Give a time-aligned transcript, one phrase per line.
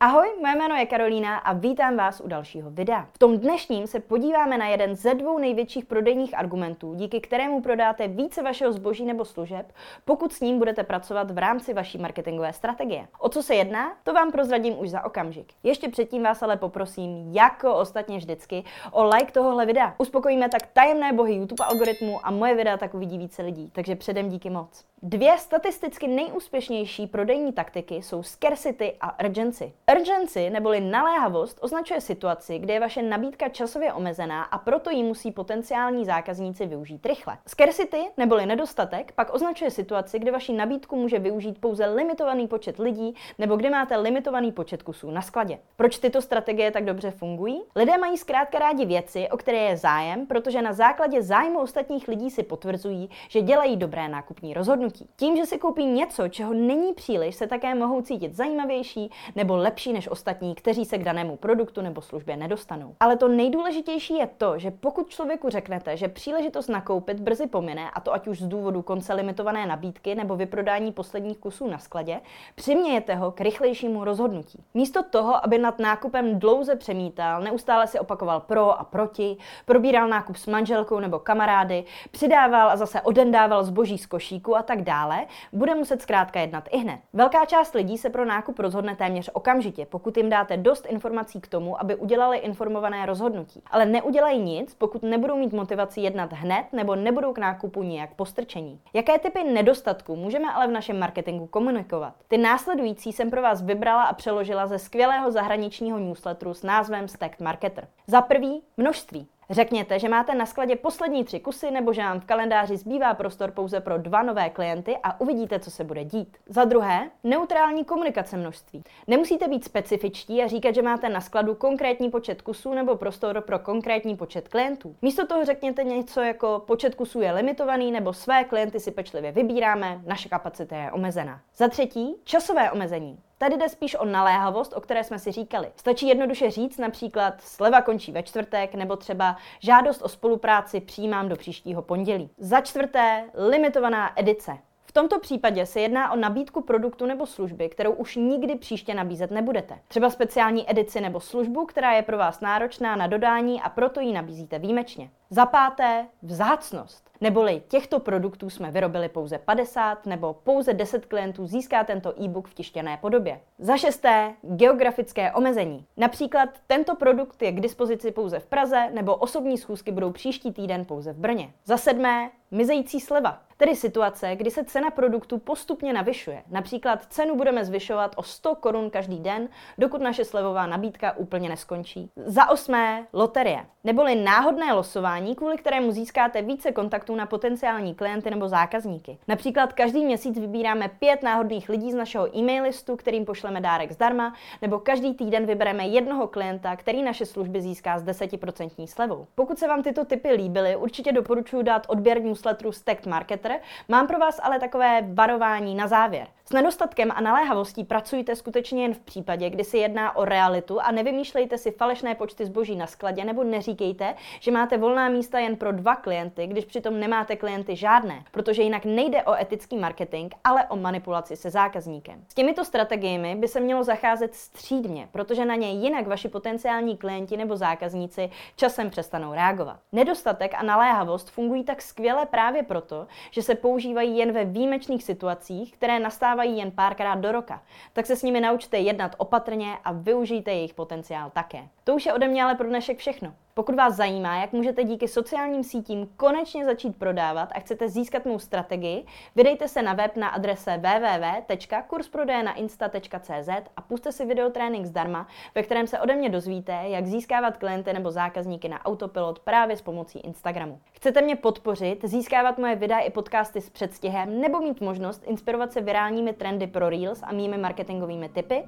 [0.00, 3.08] Ahoj, moje jméno je Karolína a vítám vás u dalšího videa.
[3.12, 8.08] V tom dnešním se podíváme na jeden ze dvou největších prodejních argumentů, díky kterému prodáte
[8.08, 9.72] více vašeho zboží nebo služeb,
[10.04, 13.08] pokud s ním budete pracovat v rámci vaší marketingové strategie.
[13.18, 15.52] O co se jedná, to vám prozradím už za okamžik.
[15.62, 19.94] Ještě předtím vás ale poprosím, jako ostatně vždycky, o like tohohle videa.
[19.98, 24.28] Uspokojíme tak tajemné bohy YouTube algoritmu a moje videa tak uvidí více lidí, takže předem
[24.28, 24.84] díky moc.
[25.02, 29.72] Dvě statisticky nejúspěšnější prodejní taktiky jsou scarcity a urgency.
[29.96, 35.32] Urgency neboli naléhavost označuje situaci, kde je vaše nabídka časově omezená a proto ji musí
[35.32, 37.38] potenciální zákazníci využít rychle.
[37.46, 43.14] Scarcity neboli nedostatek pak označuje situaci, kde vaši nabídku může využít pouze limitovaný počet lidí
[43.38, 45.58] nebo kde máte limitovaný počet kusů na skladě.
[45.76, 47.62] Proč tyto strategie tak dobře fungují?
[47.76, 52.30] Lidé mají zkrátka rádi věci, o které je zájem, protože na základě zájmu ostatních lidí
[52.30, 55.08] si potvrzují, že dělají dobré nákupní rozhodnutí.
[55.16, 59.77] Tím, že si koupí něco, čeho není příliš, se také mohou cítit zajímavější nebo lepší
[59.86, 62.94] než ostatní, kteří se k danému produktu nebo službě nedostanou.
[63.00, 68.00] Ale to nejdůležitější je to, že pokud člověku řeknete, že příležitost nakoupit brzy pomine, a
[68.00, 72.20] to ať už z důvodu konce limitované nabídky nebo vyprodání posledních kusů na skladě,
[72.54, 74.64] přimějete ho k rychlejšímu rozhodnutí.
[74.74, 80.36] Místo toho, aby nad nákupem dlouze přemítal, neustále si opakoval pro a proti, probíral nákup
[80.36, 85.74] s manželkou nebo kamarády, přidával a zase odendával zboží z košíku a tak dále, bude
[85.74, 87.00] muset zkrátka jednat i hned.
[87.12, 91.48] Velká část lidí se pro nákup rozhodne téměř okamžitě, pokud jim dáte dost informací k
[91.48, 93.62] tomu, aby udělali informované rozhodnutí.
[93.70, 98.80] Ale neudělají nic, pokud nebudou mít motivaci jednat hned nebo nebudou k nákupu nijak postrčení.
[98.94, 102.14] Jaké typy nedostatků můžeme ale v našem marketingu komunikovat?
[102.28, 107.40] Ty následující jsem pro vás vybrala a přeložila ze skvělého zahraničního newsletteru s názvem Stacked
[107.40, 107.88] Marketer.
[108.06, 109.26] Za prvý, množství.
[109.50, 113.50] Řekněte, že máte na skladě poslední tři kusy nebo že vám v kalendáři zbývá prostor
[113.50, 116.36] pouze pro dva nové klienty a uvidíte, co se bude dít.
[116.46, 118.84] Za druhé, neutrální komunikace množství.
[119.06, 123.58] Nemusíte být specifičtí a říkat, že máte na skladu konkrétní počet kusů nebo prostor pro
[123.58, 124.96] konkrétní počet klientů.
[125.02, 130.00] Místo toho řekněte něco jako počet kusů je limitovaný nebo své klienty si pečlivě vybíráme,
[130.06, 131.40] naše kapacita je omezená.
[131.56, 133.18] Za třetí, časové omezení.
[133.38, 135.72] Tady jde spíš o naléhavost, o které jsme si říkali.
[135.76, 141.36] Stačí jednoduše říct například sleva končí ve čtvrtek nebo třeba žádost o spolupráci přijímám do
[141.36, 142.30] příštího pondělí.
[142.38, 144.58] Za čtvrté, limitovaná edice.
[144.84, 149.30] V tomto případě se jedná o nabídku produktu nebo služby, kterou už nikdy příště nabízet
[149.30, 149.78] nebudete.
[149.88, 154.12] Třeba speciální edici nebo službu, která je pro vás náročná na dodání a proto ji
[154.12, 155.10] nabízíte výjimečně.
[155.30, 157.10] Za páté, vzácnost.
[157.20, 162.54] Neboli těchto produktů jsme vyrobili pouze 50 nebo pouze 10 klientů získá tento e-book v
[162.54, 163.40] tištěné podobě.
[163.58, 165.86] Za šesté, geografické omezení.
[165.96, 170.84] Například tento produkt je k dispozici pouze v Praze nebo osobní schůzky budou příští týden
[170.84, 171.52] pouze v Brně.
[171.64, 173.40] Za sedmé, mizející sleva.
[173.56, 176.42] Tedy situace, kdy se cena produktu postupně navyšuje.
[176.50, 182.10] Například cenu budeme zvyšovat o 100 korun každý den, dokud naše slevová nabídka úplně neskončí.
[182.16, 183.66] Za osmé, loterie.
[183.84, 189.18] Neboli náhodné losování, kvůli kterému získáte více kontaktů na potenciální klienty nebo zákazníky.
[189.28, 194.34] Například každý měsíc vybíráme pět náhodných lidí z našeho e-mail listu, kterým pošleme dárek zdarma,
[194.62, 199.26] nebo každý týden vybereme jednoho klienta, který naše služby získá s 10% slevou.
[199.34, 203.60] Pokud se vám tyto typy líbily, určitě doporučuji dát odběr newsletteru Stacked Marketer.
[203.88, 206.26] Mám pro vás ale takové varování na závěr.
[206.48, 210.92] S nedostatkem a naléhavostí pracujte skutečně jen v případě, kdy se jedná o realitu a
[210.92, 215.72] nevymýšlejte si falešné počty zboží na skladě nebo neříkejte, že máte volná místa jen pro
[215.72, 220.76] dva klienty, když přitom nemáte klienty žádné, protože jinak nejde o etický marketing, ale o
[220.76, 222.24] manipulaci se zákazníkem.
[222.28, 227.36] S těmito strategiemi by se mělo zacházet střídmě, protože na ně jinak vaši potenciální klienti
[227.36, 229.80] nebo zákazníci časem přestanou reagovat.
[229.92, 235.72] Nedostatek a naléhavost fungují tak skvěle právě proto, že se používají jen ve výjimečných situacích,
[235.72, 240.50] které nastávají jen párkrát do roka, tak se s nimi naučte jednat opatrně a využijte
[240.50, 241.68] jejich potenciál také.
[241.84, 243.34] To už je ode mě ale pro dnešek všechno.
[243.58, 248.38] Pokud vás zajímá, jak můžete díky sociálním sítím konečně začít prodávat a chcete získat mou
[248.38, 255.86] strategii, vydejte se na web na adrese www.kursprodejnainsta.cz a puste si videotrénink zdarma, ve kterém
[255.86, 260.80] se ode mě dozvíte, jak získávat klienty nebo zákazníky na autopilot právě s pomocí Instagramu.
[260.92, 265.80] Chcete mě podpořit, získávat moje videa i podcasty s předstihem nebo mít možnost inspirovat se
[265.80, 268.64] virálními trendy pro Reels a mými marketingovými tipy?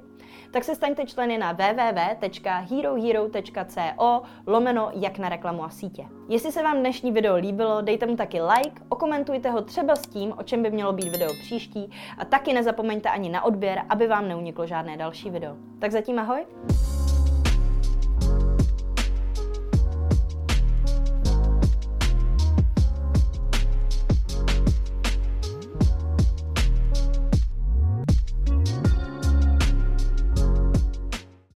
[0.53, 6.07] Tak se staňte členy na www.herohero.co lomeno jméno Jak na reklamu a sítě.
[6.29, 10.33] Jestli se vám dnešní video líbilo, dejte mu taky like, okomentujte ho třeba s tím,
[10.39, 14.29] o čem by mělo být video příští a taky nezapomeňte ani na odběr, aby vám
[14.29, 15.57] neuniklo žádné další video.
[15.79, 16.47] Tak zatím ahoj!